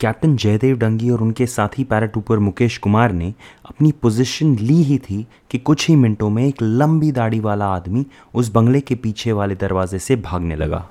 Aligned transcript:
Captain 0.00 0.36
Jaydev 0.36 0.78
dengue 0.78 1.10
और 1.10 1.22
उनके 1.22 1.46
साथी 1.46 1.84
पैराटूपर 1.84 2.38
मुकेश 2.38 2.78
कुमार 2.78 3.12
ने 3.12 3.34
अपनी 3.66 3.92
पोजीशन 3.92 4.56
ली 4.58 4.82
ही 4.82 4.98
थी 4.98 5.26
कि 5.50 5.58
कुछ 5.58 5.88
ही 5.88 5.96
मिनटों 5.96 6.30
में 6.30 6.48
एक 6.48 6.62
लंबी 6.62 7.12
दाढ़ी 7.12 7.40
वाला 7.40 7.66
आदमी 7.66 8.06
उस 8.34 8.52
बंगले 8.52 8.80
के 8.80 8.94
पीछे 8.94 9.32
वाले 9.32 9.54
दरवाजे 9.54 9.98
से 9.98 10.16
भागने 10.16 10.56
लगा। 10.56 10.90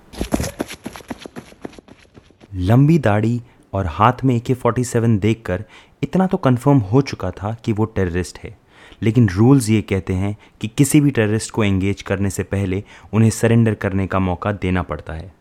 लंबी 2.56 3.00
दाढ़ी 3.00 3.42
और 3.74 3.86
हाथ 3.86 4.14
में 4.26 4.36
ए 4.36 4.40
के 4.40 4.54
फोर्टी 4.54 4.84
सेवन 4.84 5.20
देखकर 5.20 5.64
इतना 6.04 6.28
तो 6.28 6.38
कंफर्म 6.38 6.78
हो 6.78 7.02
चुका 7.02 7.32
था 7.32 7.58
कि 7.66 7.74
वो 7.74 7.86
टेररिस्ट 7.86 8.40
है। 8.44 8.58
लेकिन 9.02 9.30
रूल्स 9.30 9.70
ये 9.70 9.82
कहते 9.82 10.14
हैं 10.14 10.38
कि 10.62 10.68
किसी 10.68 11.02
भी 11.02 11.12
टेररिस्ट 11.12 11.52
को 11.52 11.64
एंगेज 11.64 12.02
करने 12.02 12.30
से 12.30 12.44
पहले 12.44 12.84
उन्हें 13.14 13.30
सरेंडर 13.30 13.74
करने 13.74 14.08
का 14.08 14.20
मौका 14.20 14.52
देना 14.52 14.82
पड़ता 14.82 15.14
है। 15.14 15.34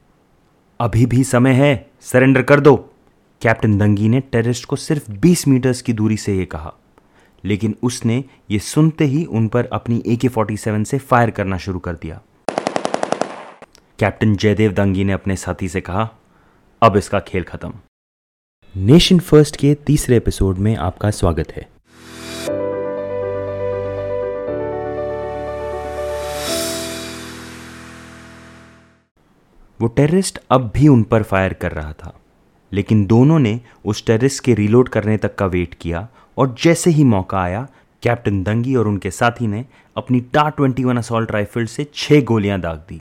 अभी 0.81 1.07
भी 1.07 1.25
समय 1.25 1.53
है 1.53 1.91
सरेंडर 2.01 2.43
कर 2.43 2.61
दो। 2.61 2.88
कैप्टन 3.43 3.79
दंगी 3.79 4.09
ने 4.09 4.21
टेररिस्ट 4.21 4.65
को 4.65 4.77
सिर्फ़ 4.77 5.11
20 5.11 5.49
मीटर्स 5.49 5.83
की 5.83 5.93
दूरी 5.93 6.17
से 6.17 6.35
यह 6.35 6.45
कहा, 6.45 6.73
लेकिन 7.45 7.77
उसने 7.83 8.25
ये 8.51 8.59
सुनते 8.59 9.05
ही 9.05 9.25
उन 9.25 9.49
पर 9.49 9.67
अपनी 9.67 10.03
ए 10.07 10.17
के 10.17 10.29
फोर्टी 10.29 10.57
सेवन 10.57 10.85
से 10.85 10.99
फायर 10.99 11.31
करना 11.31 11.59
शुरू 11.59 11.79
कर 11.79 11.93
दिया। 11.93 12.21
कैप्टन 13.99 14.37
जयदेव 14.37 14.73
दंगी 14.73 15.05
ने 15.05 15.13
अपने 15.13 15.37
साथी 15.37 15.69
से 15.69 15.81
कहा, 15.81 16.11
अब 16.83 16.97
इसका 16.97 17.21
खेल 17.21 17.43
खत्म. 17.43 17.75
नेशन 18.77 19.19
फ़र्स्ट 19.19 19.57
के 19.57 19.75
तीसरे 19.75 20.17
एपिसोड 20.17 20.59
में 20.59 20.77
आपका 20.77 21.11
स्वागत 21.11 21.53
है। 21.53 21.69
वो 29.81 29.87
टेररिस्ट 29.87 30.39
अब 30.51 30.73
भी 30.75 30.89
उन 30.89 31.03
पर 31.03 31.23
फायर 31.23 31.53
कर 31.53 31.73
रहा 31.73 31.93
था। 31.93 32.21
लेकिन 32.73 33.05
दोनों 33.07 33.39
ने 33.39 33.61
उस 33.85 34.05
टेरिस 34.07 34.41
के 34.41 34.55
रिलोड 34.55 34.89
करने 34.89 35.17
तक 35.17 35.35
का 35.35 35.47
वेट 35.47 35.75
किया 35.75 36.09
और 36.39 36.55
जैसे 36.63 36.91
ही 36.91 37.05
मौका 37.05 37.41
आया 37.41 37.67
कैप्टन 38.03 38.43
दंगी 38.43 38.75
और 38.77 38.89
उनके 38.89 39.11
साथी 39.11 39.47
ने 39.47 39.65
अपनी 39.97 40.21
टा 40.33 40.49
ट्वेंटी 40.49 40.85
वन 40.85 40.97
असॉल्ट 40.97 41.31
राइफल 41.31 41.65
से 41.67 41.87
छह 41.95 42.21
गोलियाँ 42.23 42.61
दाग 42.61 42.85
दी। 42.89 43.01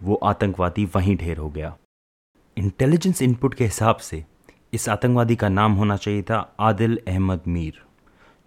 वो 0.00 0.14
आतंकवादी 0.24 0.84
वहीं 0.94 1.16
ढेर 1.16 1.36
हो 1.36 1.48
गया। 1.50 1.76
इंटेलिजेंस 2.56 3.22
इनपुट 3.22 3.54
के 3.54 3.64
हिसाब 3.64 3.96
से 3.96 4.24
इस 4.72 4.88
आतंकवादी 4.88 5.36
का 5.36 5.48
नाम 5.48 5.72
होना 5.72 5.96
चाहिए 5.96 6.22
था 6.22 6.38
आदिल 6.60 6.98
अहमद 7.08 7.40
मीर, 7.46 7.80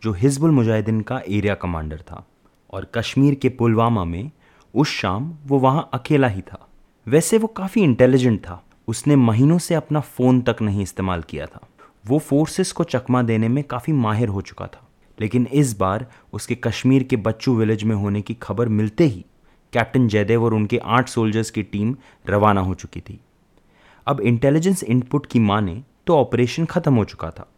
जो 0.04 0.14
हिजबुल 0.14 0.52
मुजाहिदीन 0.52 1.02
का 1.02 1.22
एरिया 1.28 1.56
कमांडर 1.56 2.02
था। 2.02 2.26
और 2.72 2.92
कश्मीर 2.96 3.36
के 3.36 3.50
पुलवामा 3.50 4.04
में 4.04 4.32
उस 4.76 4.88
शाम 4.88 5.36
वो 5.46 5.60
वहाँ 5.60 5.90
अकेला 5.94 6.28
ही 6.28 6.42
था। 6.42 6.68
वैसे 7.08 7.38
वो 7.38 7.48
काफ़ी 7.48 7.82
इंटेलिजेंट 7.82 8.40
था। 8.40 8.64
उसने 8.88 9.16
महीनों 9.16 9.58
से 9.58 9.76
अपना 9.76 10.00
फ़ोन 10.00 10.42
तक 10.42 10.56
नहीं 10.62 10.82
इस्तेमाल 10.82 11.22
किया 11.22 11.46
था। 11.46 11.68
वो 12.08 12.20
फोर्सेस 12.20 12.72
को 12.72 12.84
चकमा 12.84 13.22
देने 13.22 13.48
में 13.48 13.64
काफ़ी 13.64 13.94
माहिर 13.94 14.28
हो 14.28 14.42
चुका 14.42 14.68
था। 14.68 14.88
लेकिन 15.20 15.48
इस 15.54 15.78
बार 15.78 16.06
उसके 16.34 16.56
कश्मीर 16.56 17.04
के 17.04 17.16
बच्चू 17.16 17.56
विलेज 17.56 17.84
में 17.84 17.96
होने 17.96 18.22
की 18.22 18.34
खबर 18.34 18.68
मिलते 18.68 19.04
ही 19.04 19.26
कैप्टन 19.74 20.08
जयदेव 20.08 20.44
और 20.44 20.54
उनके 20.54 20.78
आठ 20.78 21.10
सोल्जर्स 21.10 21.50
की 21.50 21.64
टीम 21.64 21.96
रवाना 22.30 22.62
हो 22.62 22.74
चुकी 22.74 23.00
थी। 23.00 23.20
अब 24.08 24.22
इंटेलिजेंस 24.22 24.84
इनपुट 24.84 25.26
की 25.26 25.40
माने 25.40 25.84
तो 26.08 26.18
ऑपरेशन 26.18 26.66
ख़त्म 26.66 26.96
हो 26.96 27.04
चुका 27.06 27.30
था। 27.30 27.52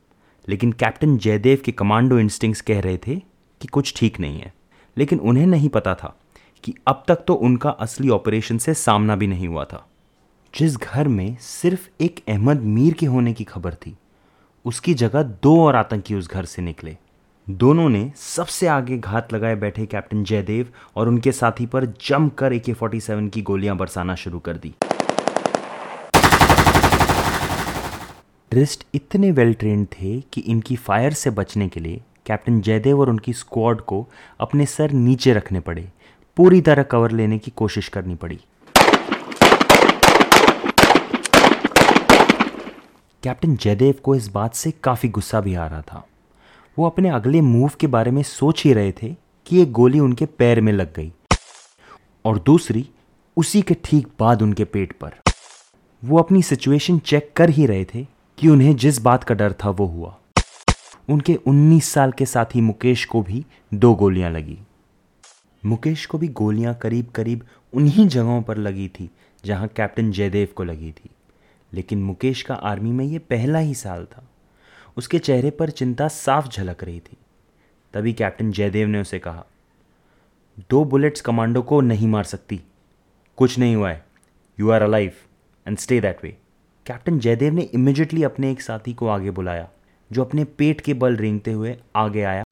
लेकिन 0.50 0.72
कैप्टन 0.72 1.18
जयदेव 1.18 1.62
के 1.66 1.72
कमांडो 1.72 2.20
इंस्टिंग्स 2.20 2.62
कह 2.62 2.80
रहे 2.80 2.98
थे 2.98 3.16
कि 3.62 3.68
कुछ 3.68 3.94
ठीक 3.98 4.20
नहीं 4.20 4.40
है। 4.40 4.54
लेकिन 5.00 5.20
उन्हें 5.20 5.46
नहीं 5.48 5.70
पता 5.70 5.94
था 5.96 6.16
कि 6.64 6.74
अब 6.88 7.04
तक 7.08 7.24
तो 7.28 7.34
उनका 7.34 7.70
असली 7.70 8.10
ऑपरेशन 8.10 8.58
से 8.58 8.74
सामना 8.74 9.16
भी 9.16 9.28
नहीं 9.28 9.48
हुआ 9.48 9.64
था। 9.66 9.86
जिस 10.54 10.78
घर 10.78 11.08
में 11.08 11.38
सिर्फ़ 11.42 11.88
एक 12.02 12.24
अहमद 12.28 12.62
मीर 12.62 12.94
के 12.94 13.06
होने 13.06 13.34
की 13.34 13.44
खबर 13.44 13.74
थी, 13.76 13.96
उसकी 14.66 14.94
जगह 14.94 15.24
दो 15.44 15.60
और 15.66 15.76
आतंकी 15.76 16.16
उस 16.16 16.30
घर 16.30 16.46
से 16.46 16.62
निकले। 16.62 16.98
दोनों 17.48 17.88
ने 17.90 18.12
सबसे 18.16 18.68
आगे 18.68 18.98
घात 18.98 19.34
लगाए 19.34 19.56
बैठे 19.56 19.86
कैप्टन 19.86 20.24
जयदेव 20.24 20.68
और 20.96 21.08
उनके 21.08 21.32
साथी 21.32 21.66
पर 21.66 21.86
जमकर 21.86 22.54
ए 22.54 22.60
के 22.60 22.74
फोर्टी 22.74 23.00
सेवन 23.00 23.28
की 23.28 23.42
गोलियाँ 23.42 23.78
बरसाना 23.78 24.16
शुरू 24.16 24.40
कर 24.40 24.58
दी। 24.58 24.74
ट्रिस्ट 28.52 28.86
इतने 28.94 29.32
वेल 29.32 29.54
ट्रेन 29.54 29.86
थे 29.86 30.20
कि 30.22 30.42
इनकी 30.42 30.76
फायर 30.76 31.14
से 31.14 31.30
बचने 31.30 31.68
के 31.70 31.80
लिए 31.80 32.02
कैप्टन 32.30 32.62
जयदेव 32.62 33.00
और 33.00 33.10
उनकी 33.10 33.34
स्क्वाड 33.34 33.82
को 33.82 34.08
अपने 34.40 34.66
सर 34.66 34.92
नीचे 34.92 35.34
रखने 35.34 35.60
पड़े। 35.60 35.90
पूरी 36.38 36.62
तरह 36.62 36.84
कवर 36.84 37.12
लेने 37.12 37.38
की 37.38 37.52
कोशिश 37.52 37.88
करनी 37.88 38.16
पड़ी। 38.16 38.40
कैप्टन 43.24 43.56
जयदेव 43.56 43.96
को 44.04 44.16
इस 44.16 44.28
बात 44.28 44.54
से 44.54 44.72
काफ़ी 44.72 45.10
गुस्सा 45.10 45.42
भी 45.42 45.56
आ 45.56 45.68
रहा 45.68 45.82
था। 45.82 46.08
वो 46.80 46.86
अपने 46.86 47.10
अगले 47.10 47.42
मूव 47.42 47.72
के 47.80 47.88
बारे 47.88 48.12
में 48.12 48.24
सोच 48.24 48.64
ही 48.64 48.74
रहे 48.74 48.92
थे 48.92 49.16
कि 49.46 49.62
एक 49.62 49.72
गोली 49.72 50.00
उनके 50.00 50.26
पैर 50.26 50.62
में 50.62 50.74
लग 50.74 50.94
गई। 50.96 51.14
और 52.26 52.40
दूसरी, 52.40 52.90
उसी 53.38 53.62
के 53.62 53.74
ठीक 53.84 54.08
बाद 54.20 54.42
उनके 54.42 54.64
पेट 54.64 54.94
पर। 54.94 55.12
वो 56.06 56.20
अपनी 56.20 56.42
सिचुएशन 56.42 57.00
चेक 57.00 57.34
कर 57.36 57.50
ही 57.50 57.66
रहे 57.66 57.86
थे 57.86 58.08
कि 58.38 58.48
उन्हें 58.48 58.76
जिस 58.76 59.02
बात 59.02 59.24
का 59.24 59.36
डर 59.36 59.54
था 59.54 59.70
वो 59.70 59.86
हुआ। 59.86 60.16
उनके 61.10 61.36
19 61.36 61.90
साल 61.90 62.12
के 62.12 62.26
साथी 62.26 62.62
मुकेश 62.62 63.06
को 63.06 63.22
भी 63.22 63.46
दो 63.74 63.96
गोलियाँ 63.96 64.32
लगी। 64.32 64.60
मुकेश 65.66 66.06
को 66.06 66.18
भी 66.18 66.28
गोलियाँ 66.28 66.76
करीब 66.76 67.06
करीब 67.06 67.48
उन्हीं 67.74 68.08
जगहों 68.08 68.42
पर 68.42 68.58
लगी 68.58 68.88
थी, 68.88 69.10
जहाँ 69.46 69.68
कैप्टन 69.68 70.12
जयदेव 70.12 70.48
को 70.56 70.64
लगी 70.64 70.92
थी। 70.92 71.10
लेकिन 71.74 72.04
मुकेश 72.04 72.42
का 72.42 72.54
आर्मी 72.54 72.92
में 72.92 73.06
ये 73.06 73.20
पहला 73.20 73.60
ही 73.60 73.74
साल 73.74 74.06
था। 74.06 74.24
उसके 74.98 75.20
चेहरे 75.20 75.52
पर 75.52 75.70
चिंता 75.70 76.08
साफ़ 76.08 76.50
झलक 76.50 76.84
रही 76.84 77.00
थी। 77.00 77.18
तभी 77.94 78.14
कैप्टन 78.14 78.52
जयदेव 78.52 78.88
ने 78.88 79.02
उसे 79.02 79.20
कहा, 79.20 79.46
दो 80.70 80.86
बुलेट्स 80.86 81.22
कमांडो 81.22 81.62
को 81.62 81.82
नहीं 81.82 82.08
मार 82.08 82.24
सकती। 82.24 82.62
कुछ 83.38 83.60
नहीं 83.60 83.76
हुआ 83.76 83.90
है। 83.90 84.06
You 84.60 84.70
are 84.70 84.82
alive 84.82 85.12
and 85.68 85.78
stay 85.78 86.02
that 86.02 86.24
way 86.24 86.38
captain 86.86 87.20
Jaidev 87.20 87.54
ने 87.54 87.62
इमिजिएटली 87.62 88.24
अपने 88.24 88.52
एक 88.52 88.62
साथी 88.62 88.94
को 88.94 89.08
आगे 89.08 89.32
बुलाया। 89.32 89.70
जो 90.12 90.24
अपने 90.24 90.44
पेट 90.44 90.82
के 90.82 90.94
बल 90.94 91.16
रेंगते 91.16 91.52
हुए 91.52 91.78
आगे 91.96 92.24
आया 92.24 92.44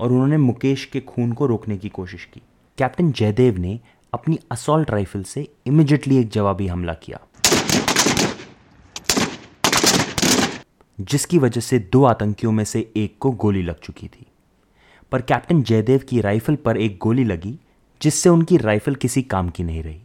और 0.00 0.12
उन्होंने 0.12 0.36
मुकेश 0.36 0.84
के 0.84 1.00
खून 1.00 1.32
को 1.32 1.46
रोकने 1.46 1.76
की 1.78 1.88
कोशिश 1.88 2.24
की। 2.24 2.42
कैप्टन 2.78 3.12
जयदेव 3.12 3.58
ने 3.58 3.80
अपनी 4.14 4.38
असॉल्ट 4.50 4.90
राइफल 4.90 5.22
से 5.22 5.48
इमिजिएटली 5.66 6.16
एक 6.16 6.28
जवाबी 6.28 6.66
हमला 6.66 6.94
किया। 6.94 7.20
जिसकी 11.00 11.38
वजह 11.38 11.60
से 11.60 11.78
दो 11.78 12.04
आतंकियों 12.04 12.52
में 12.52 12.64
से 12.64 12.92
एक 12.96 13.16
को 13.20 13.30
गोली 13.30 13.62
लग 13.62 13.80
चुकी 13.80 14.08
थी। 14.08 14.26
पर 15.12 15.22
कैप्टन 15.22 15.62
जयदेव 15.62 15.98
की 15.98 16.20
राइफल 16.20 16.56
पर 16.56 16.76
एक 16.76 16.98
गोली 16.98 17.24
लगी, 17.24 17.58
जिससे 18.02 18.28
उनकी 18.28 18.56
राइफल 18.56 18.94
किसी 18.94 19.22
काम 19.22 19.48
की 19.48 19.62
नहीं 19.62 19.82
रही। 19.82 20.00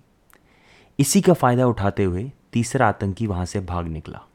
इसी 1.00 1.21
का 1.21 1.33
फ़ायदा 1.33 1.67
उठाते 1.67 2.03
हुए 2.03 2.31
तीसरा 2.53 2.88
आतंकी 2.88 3.27
वहाँ 3.27 3.45
से 3.45 3.59
भाग 3.59 3.88
निकला। 3.88 4.27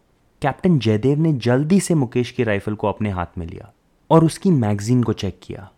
कैप्टन 0.42 0.78
जयदेव 0.78 1.18
ने 1.18 1.32
जल्दी 1.32 1.80
से 1.80 1.94
मुकेश 1.94 2.30
की 2.30 2.44
राइफल 2.44 2.74
को 2.74 2.86
अपने 2.86 3.10
हाथ 3.10 3.38
में 3.38 3.46
लिया 3.46 3.72
और 4.10 4.24
उसकी 4.24 4.50
मैगजीन 4.50 5.02
को 5.02 5.12
चेक 5.12 5.38
किया, 5.42 5.70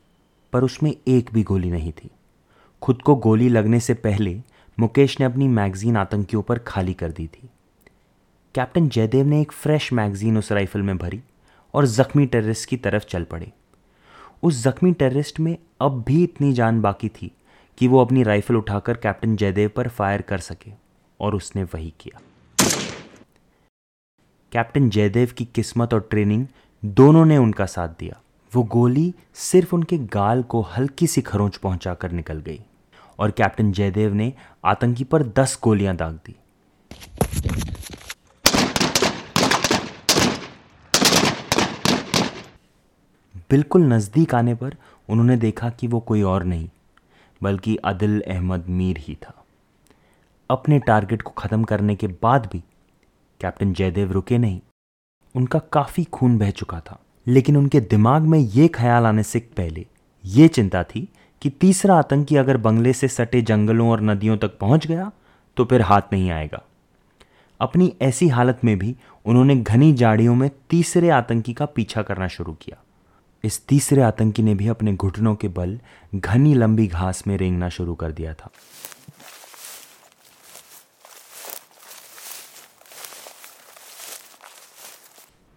पर 0.53 0.65
उसमें 0.65 0.91
एक 1.09 1.31
भी 1.33 1.43
गोली 1.43 1.71
नहीं 1.71 1.93
थी। 1.93 2.11
खुद 2.83 3.03
को 3.03 3.15
गोली 3.17 3.49
लगने 3.49 3.81
से 3.81 3.95
पहले 3.95 4.43
मुकेश 4.79 5.21
ने 5.21 5.27
अपनी 5.27 5.49
मैगजीन 5.49 5.97
आतंकियों 5.97 6.43
पर 6.43 6.59
खाली 6.59 6.95
कर 6.95 7.11
दी 7.11 7.27
थी। 7.27 7.49
कैप्टन 8.55 8.89
जयदेव 8.89 9.27
ने 9.27 9.41
एक 9.41 9.53
फ्रेश 9.53 9.93
मैगजीन 9.93 10.39
उस 10.39 10.53
राइफल 10.53 10.83
में 10.83 10.99
भरी 10.99 11.21
और 11.75 11.87
जख्मी 11.87 12.27
टेररिस्ट 12.27 12.69
की 12.69 12.77
तरफ़ 12.77 13.05
चल 13.05 13.25
पड़े। 13.25 13.53
उस 14.43 14.63
जख्मी 14.65 14.93
टेररिस्ट 14.93 15.41
में 15.41 15.57
अब 15.81 16.05
भी 16.07 16.23
इतनी 16.25 16.53
जान 16.53 16.81
बाकी 16.81 17.09
थी 17.09 17.31
कि 17.79 17.89
वो 17.89 18.01
अपनी 18.01 18.23
राइफल 18.23 18.57
उठाकर 18.57 18.97
कैप्टन 18.97 19.37
जयदेव 19.37 19.71
पर 19.77 19.89
फायर 19.89 20.23
कर 20.23 20.39
सके 20.39 20.73
और 21.21 21.35
उसने 21.35 21.63
वही 21.65 21.93
किया। 22.01 22.21
कैप्टन 24.53 24.89
जयदेव 24.91 25.33
की 25.39 25.45
किस्मत 25.45 25.95
और 25.95 26.01
ट्रेनिंग 26.11 26.47
दोनों 26.83 27.25
ने 27.27 27.37
उनका 27.37 27.65
साथ 27.67 27.89
दिया। 27.89 28.21
वो 28.53 28.63
गोली 28.65 29.15
सिर्फ़ 29.35 29.75
उनके 29.75 29.99
गाल 29.99 30.43
को 30.43 30.61
हल्की 30.77 31.07
सी 31.07 31.21
खरोंच 31.21 31.57
पहुंचाकर 31.57 32.13
निकल 32.13 32.39
गई 32.41 32.61
और 33.19 33.31
कैप्टन 33.31 33.73
जयदेव 33.73 34.15
ने 34.15 34.33
आतंकी 34.65 35.05
पर 35.05 35.23
दस 35.39 35.59
गोलियाँ 35.63 35.95
दाग 35.97 36.15
दी। 36.27 36.37
बिल्कुल 43.51 43.83
नज़दीक 43.83 44.35
आने 44.35 44.55
पर 44.55 44.77
उन्होंने 45.09 45.37
देखा 45.37 45.71
कि 45.71 45.87
वो 45.87 46.01
कोई 46.01 46.23
और 46.23 46.45
नहीं, 46.45 46.69
बल्कि 47.41 47.77
अदिल 47.85 48.21
अहमद 48.23 48.65
मीर 48.69 48.99
ही 48.99 49.15
था। 49.15 49.35
अपने 50.51 50.79
टारगेट 50.79 51.23
को 51.23 51.31
ख़त्म 51.39 51.65
करने 51.65 51.95
के 51.97 52.07
बाद 52.23 52.49
भी 52.53 52.63
कैप्टन 53.41 53.73
जयदेव 53.73 54.13
रुके 54.13 54.39
नहीं। 54.39 54.61
उनका 55.35 55.59
काफ़ी 55.73 56.05
खून 56.05 56.39
बह 56.39 56.51
चुका 56.53 56.81
था, 56.81 56.99
लेकिन 57.27 57.57
उनके 57.57 57.81
दिमाग 57.81 58.23
में 58.23 58.39
ये 58.39 58.69
ख्याल 58.69 59.07
आने 59.07 59.23
से 59.23 59.39
पहले 59.57 59.87
ये 60.25 60.49
चिंता 60.49 60.83
थी 60.85 61.09
कि 61.43 61.51
तीसरा 61.51 61.97
आतंकी 61.97 62.37
अगर 62.37 62.57
बंगले 62.57 62.93
से 62.93 63.09
सटे 63.09 63.43
जंगलों 63.43 63.91
और 63.91 64.01
नदियों 64.03 64.37
तक 64.37 64.59
पहुँच 64.59 64.87
गया 64.87 65.11
तो 65.57 65.65
फिर 65.65 65.83
हाथ 65.83 66.13
नहीं 66.13 66.31
आएगा। 66.31 66.63
अपनी 67.61 67.93
ऐसी 68.03 68.29
हालत 68.29 68.61
में 68.65 68.79
भी 68.79 68.95
उन्होंने 69.27 69.57
घनी 69.57 69.93
जाड़ियों 69.93 70.35
में 70.35 70.51
तीसरे 70.71 71.09
आतंकी 71.11 71.53
का 71.53 71.67
पीछा 71.67 72.03
करना 72.03 72.29
शुरू 72.29 72.53
किया। 72.53 72.77
इस 73.45 73.61
तीसरे 73.67 74.03
आतंकी 74.03 74.43
ने 74.43 74.55
भी 74.55 74.69
अपने 74.69 74.95
घुटनों 74.95 75.35
के 75.35 75.49
बल 75.49 75.79
घनी 76.15 76.55
लंबी 76.55 76.87
घास 76.87 77.23
में 77.27 77.37
रेंगना 77.37 77.69
शुरू 77.69 77.95
कर 77.95 78.13
दिया 78.13 78.35
था। 78.35 78.51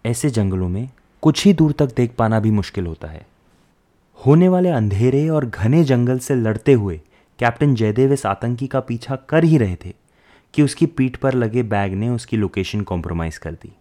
ऐसे 0.04 0.30
जंगलों 0.30 0.68
में 0.68 0.88
कुछ 1.22 1.44
ही 1.44 1.52
दूर 1.52 1.72
तक 1.72 1.94
देख 1.96 2.14
पाना 2.14 2.40
भी 2.40 2.50
मुश्किल 2.50 2.86
होता 2.86 3.08
है। 3.08 3.26
होने 4.26 4.48
वाले 4.48 4.68
अंधेरे 4.68 5.28
और 5.28 5.46
घने 5.46 5.84
जंगल 5.84 6.18
से 6.18 6.34
लड़ते 6.34 6.72
हुए 6.72 7.00
कैप्टन 7.38 7.74
जयदेव 7.74 8.12
इस 8.12 8.26
आतंकी 8.26 8.66
का 8.66 8.80
पीछा 8.80 9.16
कर 9.16 9.44
ही 9.44 9.58
रहे 9.58 9.76
थे 9.76 9.94
कि 10.54 10.62
उसकी 10.62 10.86
पीठ 10.86 11.16
पर 11.16 11.34
लगे 11.34 11.62
बैग 11.62 11.92
ने 11.92 12.08
उसकी 12.08 12.36
लोकेशन 12.36 12.80
कॉम्प्रोमाइज़ 12.80 13.38
कर 13.38 13.52
दी। 13.52 13.72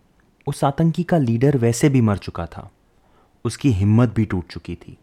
उस 0.47 0.63
आतंकी 0.63 1.03
का 1.03 1.17
लीडर 1.17 1.57
वैसे 1.57 1.89
भी 1.89 2.01
मर 2.01 2.17
चुका 2.17 2.45
था। 2.45 2.71
उसकी 3.45 3.71
हिम्मत 3.71 4.09
भी 4.09 4.25
टूट 4.25 4.47
चुकी 4.47 4.75
थी 4.75 4.97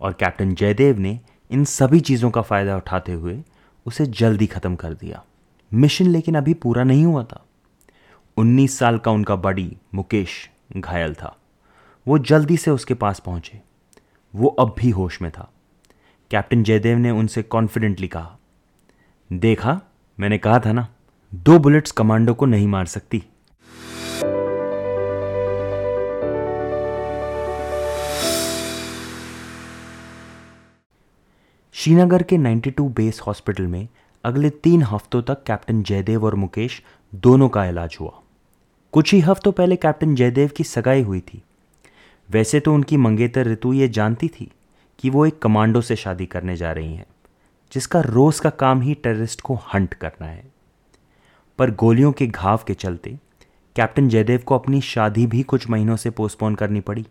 और 0.00 0.12
कैप्टन 0.12 0.54
जयदेव 0.54 0.98
ने 0.98 1.20
इन 1.50 1.64
सभी 1.64 2.00
चीज़ों 2.00 2.30
का 2.30 2.42
फ़ायदा 2.42 2.76
उठाते 2.76 3.12
हुए 3.12 3.42
उसे 3.86 4.06
जल्दी 4.06 4.46
ख़त्म 4.46 4.76
कर 4.76 4.94
दिया। 4.94 5.24
मिशन 5.74 6.06
लेकिन 6.06 6.34
अभी 6.34 6.54
पूरा 6.54 6.84
नहीं 6.84 7.04
हुआ 7.04 7.24
था। 7.24 7.44
19 8.36 8.78
साल 8.78 8.98
का 8.98 9.10
उनका 9.10 9.36
बड़ी 9.36 9.76
मुकेश 9.94 10.50
घायल 10.76 11.14
था। 11.14 11.36
वो 12.08 12.18
जल्दी 12.18 12.56
से 12.56 12.70
उसके 12.70 12.94
पास 12.94 13.20
पहुँचे। 13.20 13.60
वो 14.34 14.48
अब 14.48 14.74
भी 14.78 14.90
होश 14.90 15.22
में 15.22 15.30
था। 15.30 15.52
कैप्टन 16.30 16.62
जयदेव 16.62 16.98
ने 16.98 17.10
उनसे 17.10 17.42
कॉन्फिडेंटली 17.42 18.08
कहा, 18.08 18.38
देखा, 19.32 19.80
मैंने 20.20 20.38
कहा 20.38 20.58
था 20.58 20.72
ना, 20.72 20.88
दो 21.34 21.58
बुलेट्स 21.58 21.90
कमांडो 21.90 22.34
को 22.34 22.46
नहीं 22.46 22.68
मार 22.68 22.86
सकती। 22.86 23.24
श्रीनगर 31.72 32.22
के 32.22 32.38
92 32.38 32.88
बेस 32.88 33.20
हॉस्पिटल 33.20 33.66
में 33.66 33.88
अगले 34.24 34.50
तीन 34.50 34.82
हफ्तों 34.82 35.22
तक 35.22 35.42
कैप्टन 35.42 35.82
जयदेव 35.82 36.24
और 36.24 36.34
मुकेश 36.34 36.82
दोनों 37.14 37.48
का 37.48 37.64
इलाज 37.64 37.96
हुआ। 38.00 38.21
कुछ 38.92 39.12
ही 39.14 39.20
हफ्तों 39.20 39.52
पहले 39.52 39.76
कैप्टन 39.76 40.14
जयदेव 40.14 40.50
की 40.56 40.64
सगाई 40.64 41.02
हुई 41.02 41.20
थी। 41.20 41.42
वैसे 42.30 42.60
तो 42.60 42.74
उनकी 42.74 42.96
मंगेतर 42.96 43.46
ऋतु 43.46 43.72
ये 43.72 43.88
जानती 43.88 44.28
थी 44.28 44.50
कि 44.98 45.10
वो 45.10 45.26
एक 45.26 45.38
कमांडो 45.38 45.80
से 45.80 45.96
शादी 45.96 46.26
करने 46.26 46.56
जा 46.56 46.72
रही 46.72 46.94
हैं, 46.94 47.06
जिसका 47.72 48.00
रोज 48.00 48.40
का 48.40 48.50
काम 48.50 48.80
ही 48.80 48.94
टेररिस्ट 48.94 49.40
को 49.40 49.54
हंट 49.74 49.94
करना 49.94 50.26
है। 50.26 50.44
पर 51.58 51.70
गोलियों 51.70 52.12
के 52.12 52.26
घाव 52.26 52.60
के 52.66 52.74
चलते 52.74 53.18
कैप्टन 53.76 54.08
जयदेव 54.08 54.42
को 54.46 54.54
अपनी 54.54 54.80
शादी 54.80 55.26
भी 55.26 55.42
कुछ 55.42 55.68
महीनों 55.70 55.96
से 55.96 56.10
पोस्टपोन 56.10 56.54
करनी 56.54 56.80
पड़ी। 56.80 57.06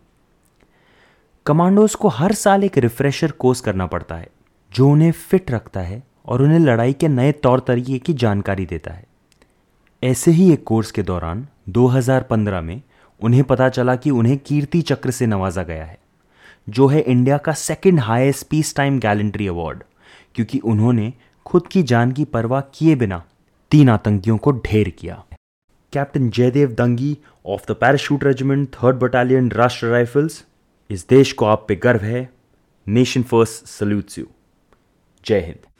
कमांडोज 1.46 1.96
को 1.96 2.08
हर 2.08 2.34
साल 2.34 2.64
एक 2.64 2.78
रिफ्रेशर 2.78 3.32
कोर्स 3.32 3.62
करना 3.62 3.86
पड़ता 3.86 4.16
है, 4.16 4.30
जो 4.72 4.90
उन्हें 4.90 5.12
फिट 5.12 5.52
रखता 5.52 5.80
है 5.80 6.04
और 6.26 6.42
उन्हें 6.42 6.60
लड़ाई 6.60 6.94
के 6.94 7.08
नए 7.08 7.32
तौर 7.32 7.60
तरीके 7.60 8.00
की 8.00 8.14
जानकारी 8.14 8.66
देता 8.66 8.92
है। 8.92 9.06
ऐसे 10.04 10.32
ही 10.32 10.52
एक 10.54 10.64
कोर्स 10.64 10.92
के 10.92 11.04
दौरान 11.04 11.48
2015 11.68 12.62
में 12.62 12.82
उन्हें 13.22 13.44
पता 13.44 13.70
चला 13.70 13.96
कि 13.96 14.10
उन्हें 14.10 14.38
कीर्ति 14.38 14.82
चक्र 14.82 15.12
से 15.12 15.26
नवाजा 15.26 15.64
गया 15.64 15.86
है, 15.86 15.98
जो 16.70 16.88
है 16.88 17.02
इंडिया 17.02 17.38
का 17.38 17.54
second 17.54 18.00
highest 18.00 18.48
peace 18.48 18.76
time 18.76 19.00
gallantry 19.00 19.48
award 19.48 19.84
क्योंकि 20.36 20.60
उन्होंने 20.60 21.14
खुद 21.46 21.68
की 21.68 21.84
जान 21.84 22.12
की 22.12 22.26
परवाह 22.26 22.62
किए 22.74 22.96
बिना 22.96 23.24
तीन 23.72 23.90
आतंकियों 23.90 24.38
को 24.38 24.52
ढेर 24.52 24.90
किया। 24.90 25.24
Captain 25.94 26.30
Jaidev 26.30 26.72
Dangi 26.72 27.18
of 27.46 27.72
the 27.72 27.76
parachute 27.76 28.24
regiment 28.24 28.68
third 28.74 29.00
battalion 29.00 29.52
Rashtra 29.52 29.88
Rifles 29.88 30.44
इस 30.90 31.08
देश 31.10 31.34
को 31.34 31.46
आप 31.46 31.66
पे 31.68 31.76
गर्व 31.76 32.02
है। 32.02 32.30
नेशन 32.88 33.24
फ़र्स्ट 33.24 33.68
सल्यूट्स 33.68 34.18
यू 34.20 34.26
जय 35.26 35.40
हिंद। 35.40 35.71